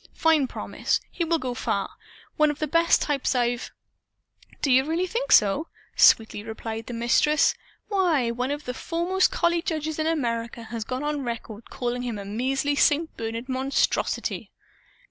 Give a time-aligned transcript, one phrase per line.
[0.15, 0.99] Fine promise.
[1.11, 1.91] He will go far.
[2.35, 3.69] One of the best types I've"
[4.63, 7.53] "Do you really think so?" sweetly replied the Mistress.
[7.87, 12.01] "Why, one of the foremost collie judges in America has gone on record as calling
[12.01, 13.15] him a 'measly St.
[13.15, 14.49] Bernard monstrosity.'"